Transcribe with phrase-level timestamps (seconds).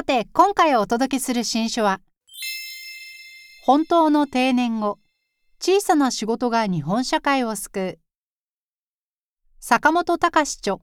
[0.00, 2.00] さて今回お届けする新書は
[3.66, 4.98] 本当の定年後
[5.60, 7.98] 小さな仕事が日本社会を救う。
[9.60, 10.78] 坂本隆著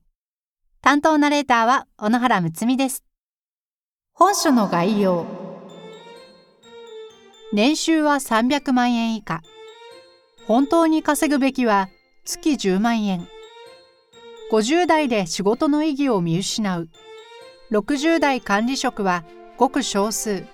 [0.82, 3.02] 担当ナレーターは小野原睦美です。
[4.12, 5.26] 本書の概要。
[7.52, 9.42] 年収は300万円以下。
[10.46, 11.88] 本当に稼ぐべきは
[12.24, 13.26] 月10万円。
[14.52, 16.88] 50代で仕事の意義を見失う。
[17.70, 19.24] 60代管理職は
[19.58, 20.46] ごく少数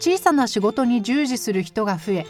[0.00, 2.26] 小さな仕事に従事する人が増え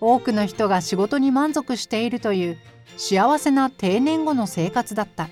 [0.00, 2.58] 多くの人が仕事に満足しているという
[2.96, 5.28] 幸せな定年後の生活だった。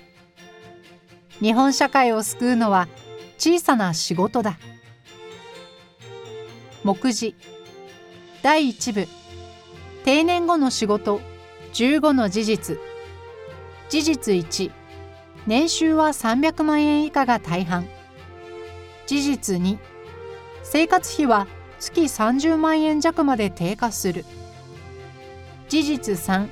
[1.39, 2.87] 日本社会を救うのは
[3.37, 4.57] 小さな仕事だ。
[6.83, 7.35] 目次。
[8.41, 9.07] 第1部。
[10.03, 11.21] 定年後の仕事。
[11.73, 12.77] 15の事実。
[13.89, 14.71] 事実1
[15.47, 17.87] 年収は300万円以下が大半。
[19.07, 19.77] 事実2
[20.63, 21.47] 生活費は
[21.79, 24.25] 月30万円弱まで低下する。
[25.69, 26.49] 事実3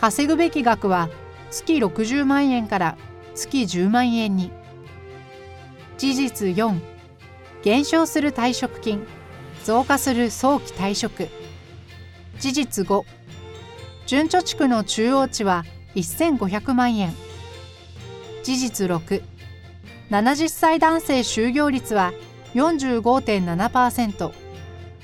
[0.00, 1.08] 稼ぐべき額は
[1.50, 2.96] 月60万円から
[3.34, 4.50] 月10万円に。
[5.98, 6.80] 事実4
[7.62, 9.06] 減少する退職金
[9.64, 11.28] 増加する早期退職。
[12.38, 13.04] 事実5
[14.06, 15.64] 準貯蓄の中央値は
[15.94, 17.12] 1500万円。
[18.42, 22.14] 事実670歳男性就業率は
[22.54, 24.32] 45.7%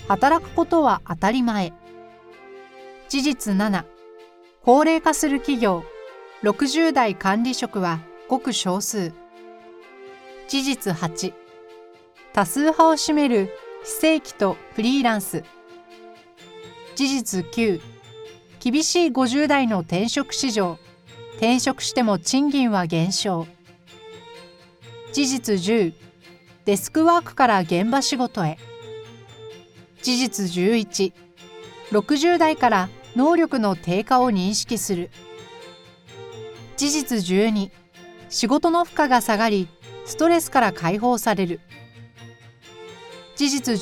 [0.08, 1.72] 働くことは当たり前。
[3.08, 3.84] 事実7
[4.62, 5.84] 高齢化する企業。
[6.42, 9.12] 60代管理職はごく少数。
[10.48, 11.32] 事実8
[12.32, 13.50] 多数派を占める
[13.84, 15.44] 非正規とフリーランス。
[16.94, 17.80] 事実9
[18.60, 20.78] 厳しい50代の転職市場。
[21.36, 23.46] 転職しても賃金は減少。
[25.12, 26.05] 事実10
[26.66, 28.58] デスクワークから現場仕事へ。
[30.02, 35.10] 事実1160代から能力の低下を認識する。
[36.76, 37.70] 事実12
[38.28, 39.68] 仕事の負荷が下がり
[40.06, 41.60] ストレスから解放される。
[43.36, 43.74] 事実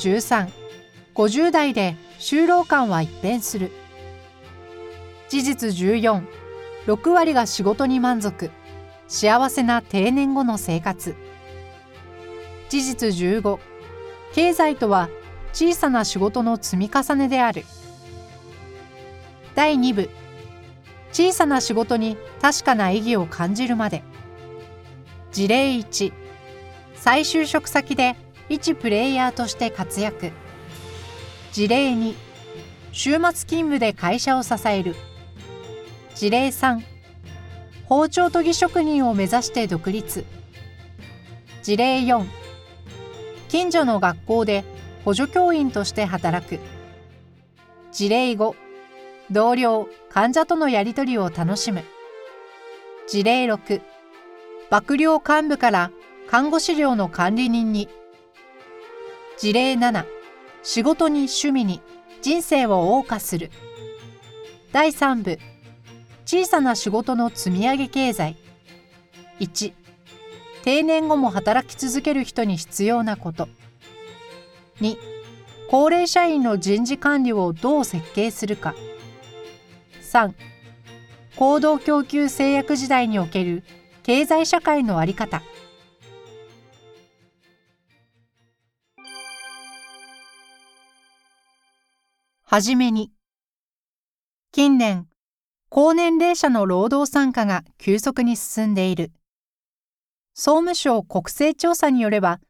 [1.11, 3.71] 1350代で就労感は一変する。
[5.27, 8.51] 事実146割が仕事に満足。
[9.07, 11.15] 幸せな定年後の生活。
[12.69, 13.59] 事実15
[14.33, 15.09] 経済とは
[15.53, 17.63] 小さな仕事の積み重ねである。
[19.55, 20.09] 第2部。
[21.13, 24.03] 小さな仕事に確かな意義を感じるまで。
[25.31, 26.11] 事例1
[26.95, 28.17] 再就職先で
[28.49, 30.31] 一プレイヤーとして活躍。
[31.53, 32.15] 事例2
[32.91, 34.95] 週末勤務で会社を支える。
[36.15, 36.81] 事例3
[37.85, 40.25] 包丁研ぎ職人を目指して独立。
[41.63, 42.25] 事例4
[43.55, 44.65] 近所の学校で
[45.05, 46.59] 補助教員として働く。
[47.93, 48.53] 事例5
[49.31, 51.85] 同僚患者とのやり取りを楽しむ。
[53.07, 53.81] 事例6
[54.69, 55.91] 幕僚幹部から
[56.27, 57.87] 看護師寮の管理人に。
[59.37, 60.03] 事例7
[60.61, 61.79] 仕事に趣味に
[62.21, 63.51] 人生を謳歌する。
[64.73, 65.39] 第3部
[66.25, 68.35] 小さな仕事の積み上げ経済。
[69.39, 69.71] 1
[70.65, 73.47] 定年後も働き続ける人に必要なこと。
[74.81, 74.97] 2
[75.69, 78.73] 高齢社員の人事管理をどう設計するか。
[80.11, 80.33] 3
[81.35, 83.63] 行動供給制約時代における
[84.01, 85.43] 経済社会の在り方。
[92.43, 93.11] はじめに
[94.51, 95.07] 近年
[95.69, 99.11] 高年齢者の労働参加が急速に進んでいる。
[100.37, 102.41] 総務省国勢調査によれば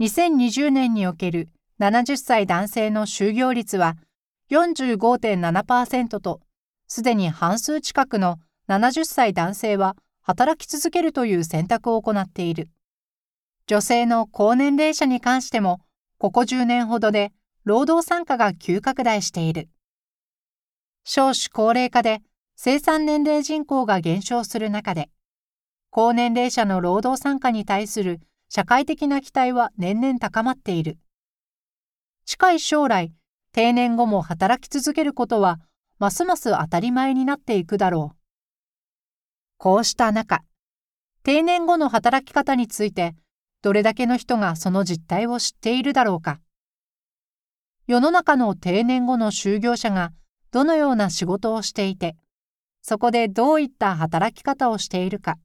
[0.00, 1.48] 2020年における
[1.80, 3.96] 70歳男性の就業率は
[4.50, 6.40] 45.7%と
[6.88, 8.38] すでに半数近くの
[8.68, 12.68] 70歳男性は働き続けるという選択を行っている。
[13.66, 15.80] 女性の高年齢者に関しても、
[16.18, 17.32] ここ10年ほどで
[17.64, 19.70] 労働参加が急拡大している。
[21.04, 22.20] 少子高齢化で
[22.56, 25.08] 生産年齢人口が減少する中で、
[25.94, 30.96] 高年齢者の労働参加に対する社会的な期待は年々高まっている。
[32.24, 33.12] 近い将来、
[33.52, 35.60] 定年後も働き続けることは、
[35.98, 38.16] ますます当たり前になっていくだろう。
[39.58, 40.42] こうした中、
[41.24, 43.14] 定年後の働き方について、
[43.60, 46.40] どれだけの人がその実態を知っているだろうか。
[47.86, 50.14] 世の中の定年後の就業者が
[50.52, 52.16] どのような仕事をしていて、
[52.80, 55.36] そこでどういった働き方をしているか。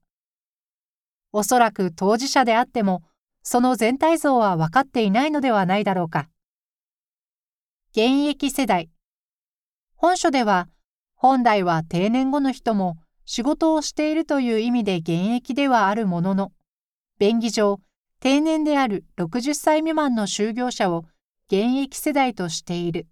[1.32, 3.04] おそらく当事者であっても、
[3.44, 6.30] その全体像は分かっていないのではないだろうか。
[7.92, 8.90] 現役世代。
[9.96, 10.70] 本書では、
[11.16, 16.52] 本来は定年後の人も仕事をしているという意味で現役ではあるものの、
[17.20, 17.80] 便宜上、
[18.20, 21.06] 定年である60歳未満の就業者を
[21.48, 23.08] 現役世代としている。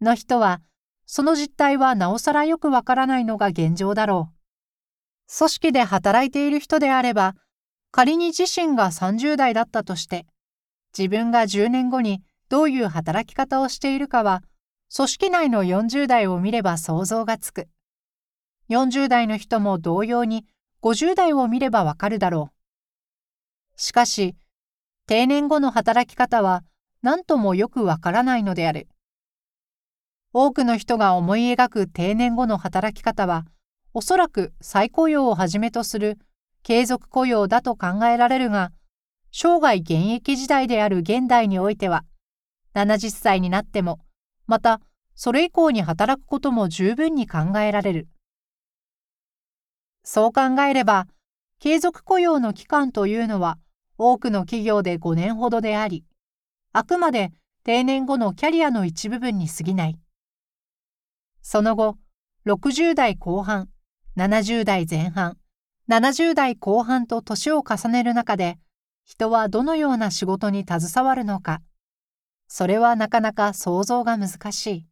[0.00, 0.62] の人は、
[1.06, 4.35] その実態はなおさらよくわからないのが現状だろう。
[5.28, 7.34] 組織で働いている人であれば、
[7.90, 10.26] 仮に自身が30代だったとして、
[10.96, 14.42] 自分が10年後にどういう働き方をしているかは、
[14.94, 17.68] 組織内の40代を見れば想像がつく。
[18.68, 20.44] 40代の人も同様に
[20.82, 22.50] 50代を見ればわかるだろ
[23.76, 23.80] う。
[23.80, 24.36] しかし、
[25.06, 26.64] 定年後の働き方は
[27.02, 28.88] 何ともよくわからないのである。
[30.32, 33.46] 多くの人が思い描く定年後の働き方は、
[33.98, 36.18] おそらく再雇用をはじめとする
[36.62, 38.70] 継続雇用だと考えられるが、
[39.32, 42.04] 生涯現役時代である現代においては、
[42.74, 44.00] 70歳になっても、
[44.46, 44.82] また
[45.14, 48.08] それ以降に働くことも十分に考えられる。
[50.04, 51.06] そう考えれば、
[51.58, 53.56] 継続雇用の期間というのは
[53.96, 56.04] 多くの企業で5年ほどであり、
[56.74, 57.32] あくまで
[57.64, 59.98] 定年後のキャリアの一部分に過ぎない。
[61.40, 61.96] その後、
[62.44, 63.70] 60代後半、
[64.18, 65.36] 70代前半、
[65.90, 68.58] 70代後半と年を重ねる中で、
[69.04, 71.60] 人はどのような仕事に携わるのか、
[72.48, 74.86] それはなかなか想像が難しい。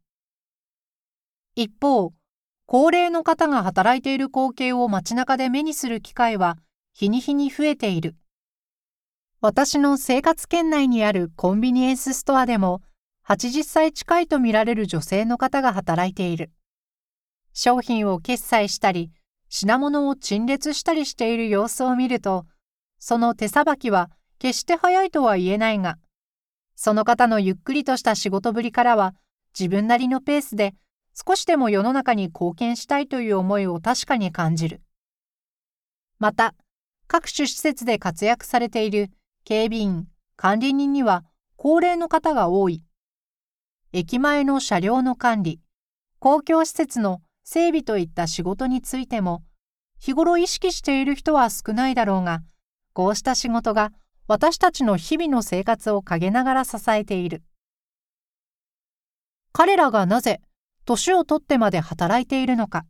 [1.55, 2.13] 一方、
[2.67, 6.59] 高齢の方が働いている光景を街中で目にする機会は
[6.93, 8.15] 日に日に増えている。
[9.41, 12.83] 私の生活圏内にあるコンビニエンスストアでも
[13.27, 16.51] 80歳近いとみられる女性の方が働いている。
[17.57, 19.11] 商品を決済したり、
[19.47, 22.45] 品物を陳列したりしている様子を見ると、
[22.99, 25.97] その手さばきは決して早いとは言えないが、
[26.75, 29.15] その方のゆっくりとした仕事ぶりからは
[29.57, 30.75] 自分なりのペースで
[31.13, 34.81] 少しでも世の中に貢献したいという思いを確かに感じる。
[36.19, 36.55] また、
[37.07, 39.11] 各種施設で活躍されている
[39.45, 41.23] 警備員、管理人には
[41.55, 42.83] 高齢の方が多い。
[43.93, 45.61] 駅前の車両の管理、
[46.19, 49.43] 公共施設の整備といった仕事についても、
[49.99, 52.41] 日頃意識している人は少ないだろうが、
[52.93, 53.93] こうした仕事が
[54.27, 57.43] 私たちの日々の生活を陰ながら支えている。
[59.51, 60.41] 彼らがなぜ
[60.85, 62.87] 年をとってまで働いているのか、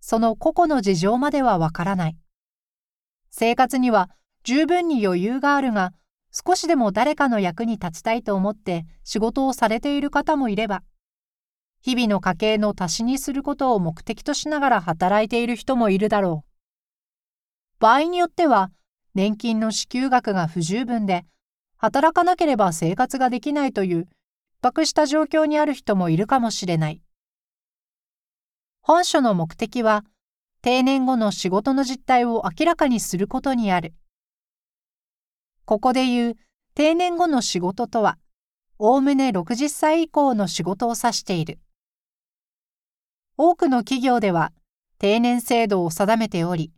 [0.00, 2.16] その個々の事情まではわからない。
[3.30, 4.08] 生活には
[4.42, 5.92] 十分に余裕があるが、
[6.32, 10.82] 少しでも誰かの役に立ちたいと思って仕事をされている方もいれば、
[11.82, 16.50] 日々の家計の足しにすることを目的としながら働いている人もいるだろう。
[17.78, 18.70] 場合によっては、
[19.14, 21.24] 年金の支給額が不十分で、
[21.78, 24.08] 働かなければ生活ができないという
[24.60, 27.00] 迫した状況にある人もいるかもしれない。
[28.82, 30.04] 本書の目的は、
[30.60, 33.94] 定年後の仕事の実態を明らかにすることにある。
[35.64, 36.36] ここで言う
[36.74, 38.18] 定年後の仕事とは、
[38.78, 41.58] おおむね60歳以降の仕事を指している。
[43.42, 44.52] 多くの企業では
[44.98, 46.72] 定年制度を定めており、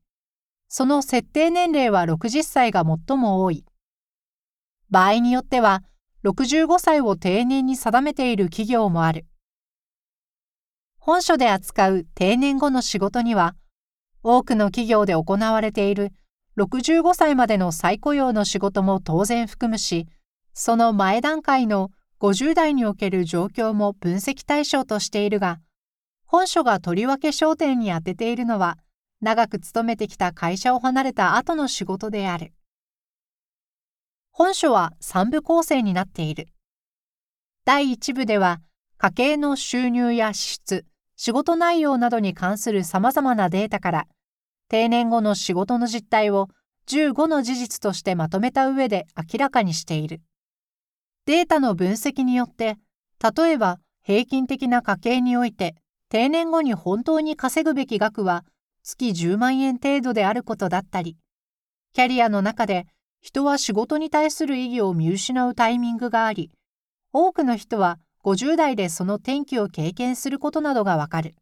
[0.69, 3.65] その設定年齢は60歳が最も多い。
[4.89, 5.83] 場合によっては
[6.23, 9.27] 65歳を定年に定めている企業もある。
[11.01, 13.57] 本書で扱う定年後の仕事には、
[14.23, 16.13] 多くの企業で行われている
[16.57, 20.07] 65歳までの再雇用の仕事も当然含むし、
[20.55, 21.91] その前段階の
[22.21, 25.59] 50代における状況も分析対象としているが、
[26.33, 28.79] 本書がとりわけ焦点に当てているのは、
[29.21, 32.55] 長く勤めてきた会社を離れた後の仕事である。
[34.31, 36.49] 本書は3部構成になっている。
[37.67, 38.63] 第1部では、
[38.97, 40.87] 家計の収入や支出、
[41.17, 44.07] 仕事内容などに関する様々なデータから、
[44.71, 46.49] 定年後の仕事の実態を
[46.87, 50.23] 15の事実としてまとめた上で明らかにしている。
[51.27, 52.79] データの分析によって、
[53.37, 55.77] 例えば平均的な家計において、
[56.13, 58.45] 定年後に本当に稼ぐべき額は
[58.83, 61.17] 月10万円程度であることだったり、
[61.95, 62.87] キャリアの中で
[63.23, 66.51] 人は仕事に対する意義を見失うタイミングがあり、
[67.15, 71.35] 多くの人は50代でその転機を経験することなどがわかる。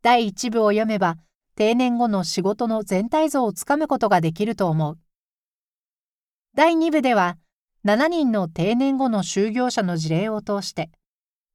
[0.00, 1.18] 第1部を読めば、
[1.56, 4.98] 定年後の仕事の全体像をつかむことができると思う。
[6.56, 7.36] 第2部では、
[7.84, 10.90] 7人の定年後の就業者の事例を通して、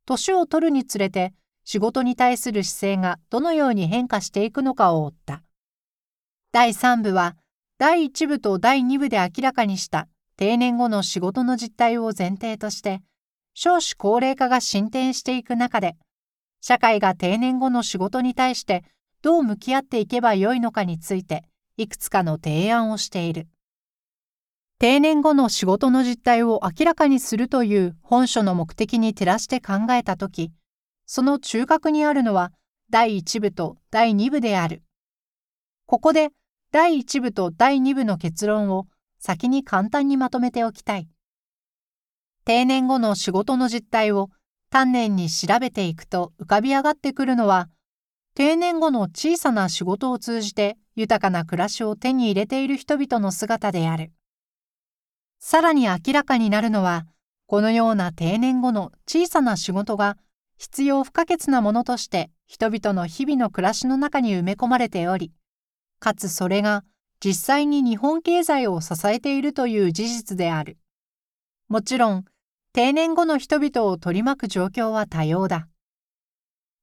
[0.06, 1.34] 年を取るにつれて
[1.66, 5.44] 仕事に対する姿勢がどのように変化していくのかを追った。
[6.52, 7.36] 第3部は、
[7.80, 10.08] 第1部と第2部で明らかにした
[10.38, 13.02] 定年後の仕事の実態を前提として、
[13.56, 15.98] 少子高齢化が進展していく中で、
[16.62, 18.84] 社会が定年後の仕事に対して
[19.22, 21.46] どう向き合っていけばよいのかについて、
[21.78, 23.48] いくつかの提案をしている。
[24.78, 30.52] 定年後の仕事の実態を明らかにするという本書の目的に照らして考えたとき、
[31.06, 32.52] その中核にあるのは
[32.90, 34.84] 第1部と第2部である。
[35.86, 36.30] ここで
[36.72, 38.88] 第1部と第2部の結論を
[39.20, 41.08] 先に簡単にまとめておきたい。
[42.44, 44.30] 定年後の仕事の実態を
[44.70, 47.70] 丹念に調べていくと浮かび上がってくるのは、
[48.36, 54.12] 定年後の小さな仕事を通じて豊かな暮らしを手に入れている人々の姿である。
[55.40, 57.06] さらに明らかになるのは、
[57.48, 60.18] このような定年後の小さな仕事が
[60.58, 65.32] 必要不可欠なものとして人々の日々の暮らしの中に埋め込まれており、
[66.00, 66.84] かつそれが
[67.20, 70.78] 実際に日本経済を支えているという事実である。
[71.68, 72.26] もちろん、
[72.74, 75.68] 定年後の人々を取り巻く状況は多様だ。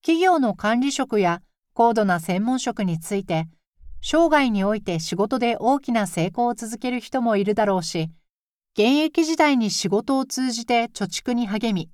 [0.00, 1.42] 企業の管理職や
[1.74, 3.46] 高度な専門職について、
[4.00, 8.10] 生涯において仕事で大きな成功を続ける人もいるだろうし、
[8.74, 11.88] 現役時代に仕事を通じて貯蓄に励み、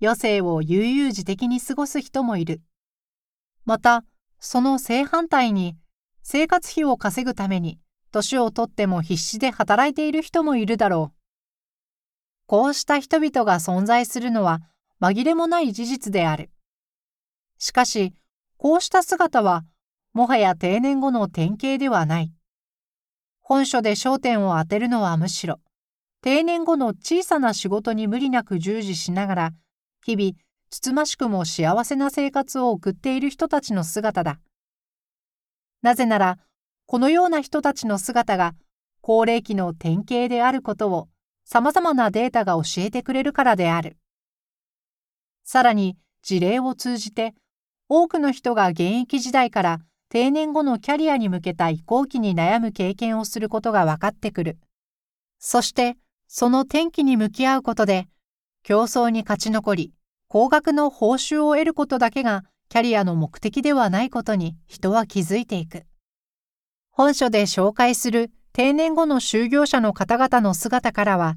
[0.00, 2.62] 余生を悠々自適に過ごす人もいる。
[3.64, 4.04] また、
[4.38, 5.76] その正反対に、
[6.22, 7.78] 生活費を稼ぐために、
[8.10, 11.24] 年をとっても必死で働いている人もいるだろう。
[12.46, 14.60] こうした人々が存在するのは
[15.00, 16.50] 紛れもない事実である。
[17.58, 18.14] しかし、
[18.56, 19.64] こうした姿は、
[20.12, 22.32] もはや定年後の典型ではない。
[23.40, 25.60] 本書で焦点を当てるのはむしろ、
[26.22, 29.50] 定年後の小さな仕事に無理なく従事しながら、
[30.06, 30.32] 日々、
[30.68, 34.38] つつましくも幸せな生活を送っている人たちの姿だ。
[35.80, 36.38] なぜなら、
[36.84, 38.54] このような人たちの姿が
[39.00, 41.08] 高齢期の典型であることを
[41.46, 43.96] 様々なデータが教えてくれるからである。
[45.42, 47.34] さらに事例を通じて
[47.88, 49.80] 多くの人が現役時代から
[50.10, 54.58] 定年後のキャリアに向けた移行期に悩む経験をすることが分かってくる。
[55.38, 55.96] そして
[56.28, 58.06] その転機に向き合うことで
[58.64, 59.92] 競争に勝ち残り、
[60.26, 65.84] 高額の報酬を得ることだけがキャリアの目的ではないことに人は気づいていく。
[66.90, 71.36] 本書で紹介する定年後の就業者の方々の姿からは、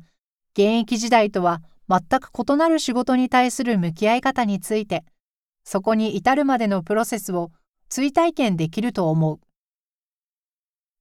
[0.53, 5.03] 現役時代とは全く異なる仕事に対する向き合い方について、
[5.65, 7.51] そこに至るまでのプロセスを
[7.89, 9.41] 追体験できると思う。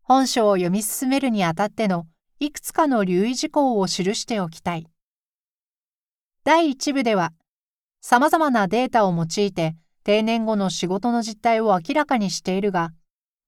[0.03, 2.09] 本書を読み進めるにあたっての
[2.41, 4.89] いくつかの留意事項を記しておきたい。
[6.47, 7.33] 第1部では、
[8.01, 9.75] 様々なデータを用いて
[10.05, 12.93] 定年後の仕事の実態を明らかにしているが、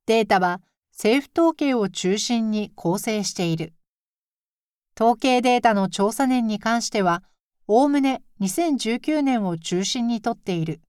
[0.07, 3.73] データは政府統計を中心に構成している。
[5.01, 7.23] 統計データの調査年に関しては、
[7.69, 10.81] おおむね2019年を中心にとっている。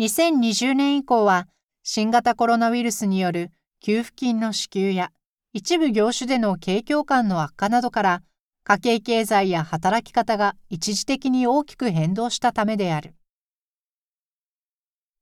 [0.00, 1.46] 2020年以降は、
[1.82, 3.50] 新型コロナウイルスによる
[3.82, 5.12] 給付金の支給や
[5.52, 8.22] 一部業種での景況感の悪化などから
[8.68, 13.14] 家計経済や働き方が一時的に大きく変動したためである。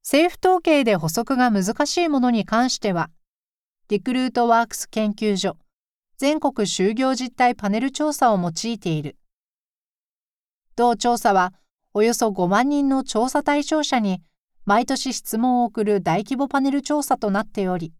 [0.02, 3.10] 政府統計で補足が難しいものに関しては、
[3.90, 5.58] リクルートワークス研究所
[6.16, 9.18] 全国就業実態パネル調査を用いている。
[10.74, 11.52] 同調査は、
[11.92, 14.22] およそ5万人の調査対象者に
[14.64, 17.92] 毎年質問を送る大規模パネル調査となっており、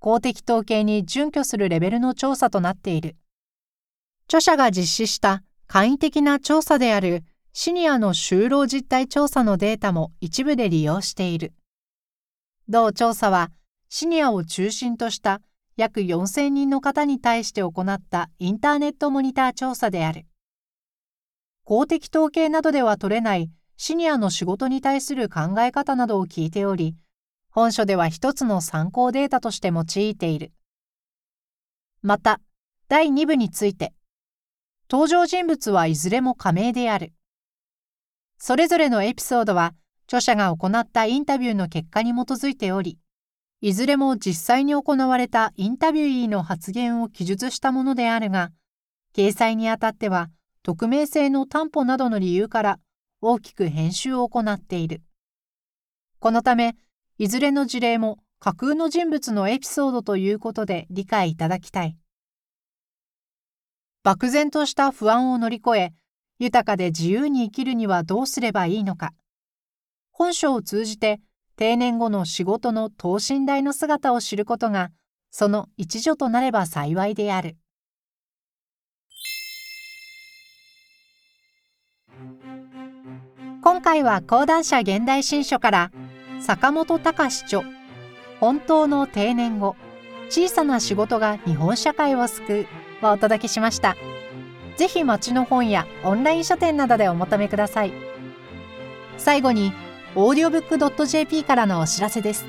[0.00, 3.14] 公的統計に準拠するレベルの調査となっている。
[4.28, 11.52] 著者が実施した簡易的な調査であるシニアの就労実態調査のデータも一部で利用している。
[12.68, 13.52] 同調査は
[13.88, 15.42] シニアを中心とした
[15.76, 20.26] 約4000人の方に対して行ったインターネットモニター調査である。
[21.62, 26.96] 公的統計などでは取れないシニアの仕事に対する考え方などを聞いており、
[27.50, 30.52] 本書では一つの参考データとして用いている。
[32.02, 32.40] また、
[32.88, 33.92] 第2部について、
[34.88, 37.12] 登場人物はいずれも仮名である。
[38.38, 39.74] それぞれのエピソードは、
[40.06, 42.98] 著者が行ったインタビューの結果に基づいており、
[43.60, 48.52] いずれも実際に行われたインタビューイの発言を記述したものであるが、
[49.12, 50.30] 掲載にあたっては、
[50.62, 52.78] 匿名性の担保などの理由から
[53.20, 55.02] 大きく編集を行っている。
[56.20, 56.76] このため、
[57.18, 61.96] いずれの事例も架空の人物のエピソードということで理解いただきたい。
[64.06, 65.92] 漠然とした不安を乗り越え、
[66.38, 69.10] 豊かで自由に生きるにはどうすればいいのか。
[70.12, 71.18] 本書を通じて
[71.56, 74.90] 定年後の仕事の等身大の姿を知ることが、
[75.32, 77.56] その一助となれば幸いである。
[83.60, 85.90] 今回は講談社現代新書から
[86.40, 87.64] 坂本隆著
[88.38, 89.74] 本当の定年後
[90.28, 93.96] 小さな仕事が日本社会を救うをお届けしました。
[94.76, 97.92] ぜひ町の本やオンライン書店などでお求めください。
[99.16, 99.72] 最後に、
[100.14, 102.46] オーディオブック .jp からのお知らせです。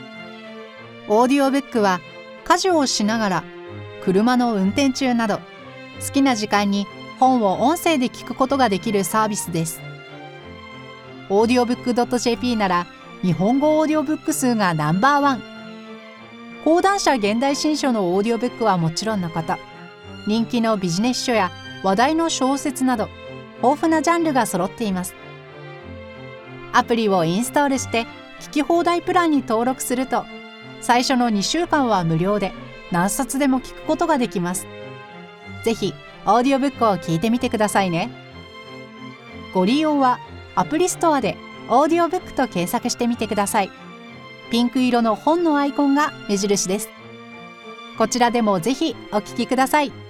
[1.10, 2.00] オーディオブックは
[2.44, 3.44] 家事をしながら、
[4.04, 5.40] 車の運転中など、
[6.06, 6.86] 好きな時間に
[7.20, 9.82] 本を音声で聞くことができるサービスです。
[11.30, 12.88] オーディオブック .jp なら、
[13.22, 15.44] 日本語オーディオブック数がナンバーワン。
[16.64, 19.56] 講談社現代新書のオーディオブックはもちろんのこと、
[20.28, 21.52] 人気のビジネス書や
[21.84, 23.10] 話題の小説など
[23.64, 25.16] 豊富なジャンルが揃っています。
[26.74, 28.06] アプリをインストールして
[28.42, 30.26] 聞き放題プランに登録すると
[30.82, 32.52] 最初の2週間は無料で
[32.92, 34.68] 何冊でも聞くことができます。
[35.64, 35.94] ぜひ
[36.26, 38.10] オーディオブックを聞いてみてくださいね。
[39.54, 40.20] ご利用は
[40.56, 41.38] アプリストアで
[41.70, 43.72] オーディオブックと検索してみてください。
[44.52, 46.90] ピンク色の本のアイコンが目印です。
[47.98, 50.07] こちらでもぜひお聞きください。